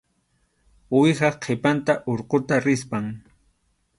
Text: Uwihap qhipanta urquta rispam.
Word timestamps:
Uwihap 0.95 1.35
qhipanta 1.43 1.95
urquta 2.13 2.55
rispam. 2.65 3.05